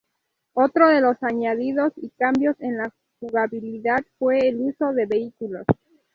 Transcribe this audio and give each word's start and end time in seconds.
Otro 0.55 0.89
de 0.89 0.99
los 0.99 1.15
añadidos 1.21 1.93
y 1.97 2.09
cambios 2.17 2.55
en 2.59 2.75
la 2.77 2.91
jugabilidad 3.19 4.03
fue 4.17 4.39
el 4.49 4.57
uso 4.61 4.93
de 4.93 5.05
vehículos. 5.05 5.65